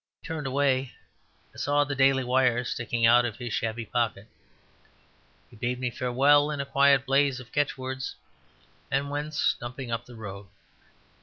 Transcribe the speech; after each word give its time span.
As 0.03 0.21
he 0.23 0.27
turned 0.29 0.47
away, 0.47 0.93
I 1.53 1.57
saw 1.59 1.83
the 1.83 1.93
Daily 1.93 2.23
Wire 2.23 2.63
sticking 2.63 3.05
out 3.05 3.23
of 3.23 3.37
his 3.37 3.53
shabby 3.53 3.85
pocket. 3.85 4.27
He 5.51 5.55
bade 5.55 5.79
me 5.79 5.91
farewell 5.91 6.49
in 6.49 6.59
quite 6.65 6.89
a 6.89 6.97
blaze 6.97 7.39
of 7.39 7.51
catchwords, 7.51 8.15
and 8.89 9.11
went 9.11 9.35
stumping 9.35 9.91
up 9.91 10.07
the 10.07 10.15
road. 10.15 10.47